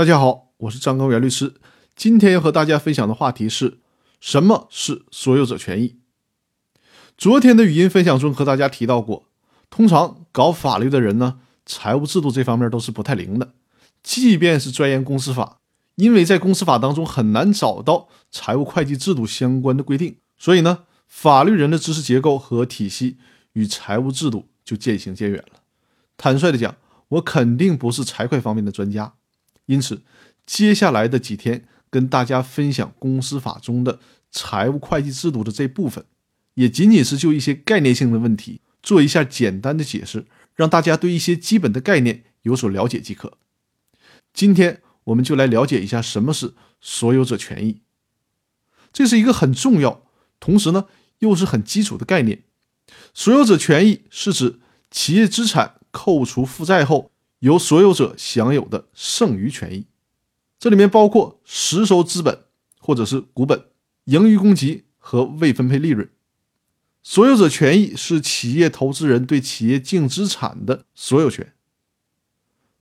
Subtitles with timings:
[0.00, 1.52] 大家好，我是张高原律师。
[1.94, 3.80] 今天要和大家分享的话题是
[4.18, 5.98] 什么是所有者权益？
[7.18, 9.26] 昨天的语音分享中和大家提到过，
[9.68, 13.52] 通常搞法律的人呢，财务制度这方面都是不太灵的。
[14.02, 15.58] 即便是钻研公司法，
[15.96, 23.18] 因为在公司法当中很难找到财务会计制度相关的规定，所以呢，法律人的知识结构和体系
[23.52, 25.60] 与财务制度就渐行渐远了。
[26.16, 26.74] 坦率的讲，
[27.08, 29.12] 我肯定不是财会方面的专家，
[29.70, 30.02] 因此
[30.44, 34.00] 接下来的几天跟大家分享公司法中的
[34.32, 36.04] 财务会计制度的这部分，
[36.54, 43.38] 也仅仅是就一些概念性的问题做一下简单的解释，让大家对一些基本的概念有所了解即可。
[44.34, 47.82] 今天我们就来了解一下什么是所有者权益，
[48.92, 50.02] 这是一个很重要，
[50.40, 50.86] 同时呢
[51.20, 52.42] 又是很基础的概念。
[53.14, 54.58] 所有者权益是指
[54.90, 57.09] 企业资产扣除负债后，
[57.40, 59.86] 由所有者享有的剩余权益。
[60.58, 62.44] 这里面包括实收资本
[62.78, 63.64] 或者是股本、
[64.04, 66.08] 盈余公积和未分配利润。
[67.02, 71.52] 所有者权益是企业投资人对企业净资产的所有权，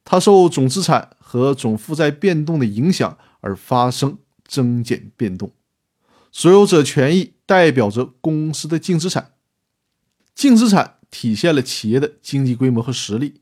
[0.05, 5.51] 它受总资产和总负债变动的影响而发生增减变动。
[6.31, 9.33] 所有者权益代表着公司的净资产，
[10.33, 10.97] 净资产。
[11.11, 13.41] 体现了企业的经济规模和实力，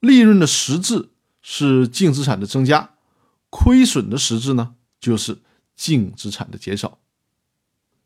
[0.00, 2.90] 利润的实质是净资产的增加，
[3.48, 5.38] 亏损的实质呢就是
[5.76, 6.98] 净资产的减少。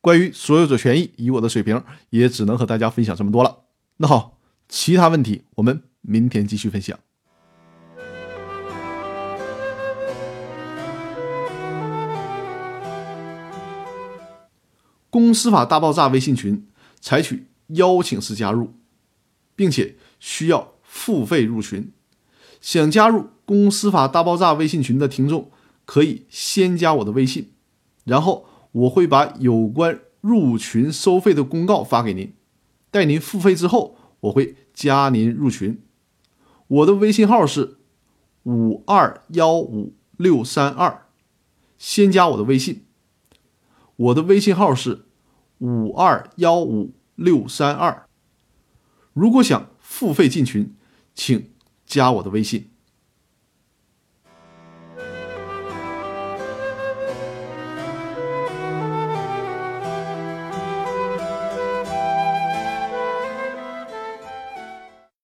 [0.00, 3.60] 关于所有者权益，以我的水平也只能和大家分享这么多了。
[3.96, 6.98] 那好，其他问题我们明天继续分享。
[15.10, 16.68] 公司法大爆炸微信群
[17.00, 18.74] 采取邀请式加入。
[19.56, 21.90] 并且需要付费入群。
[22.60, 25.50] 想加入“公司法大爆炸”微信群的听众，
[25.84, 27.50] 可以先加我的微信，
[28.04, 32.32] 然后我会把有关入群收费的公告发给您。
[32.92, 35.82] 待您付费之后，我会加您入群。
[36.68, 37.76] 我的微信号是
[38.44, 41.06] 五二幺五六三二，
[41.76, 42.84] 先加我的微信。
[43.96, 45.06] 我的微信号是
[45.58, 48.06] 五二幺五六三二。
[49.12, 50.72] 如果想付费进群，
[51.14, 51.50] 请
[51.86, 52.73] 加我的微信。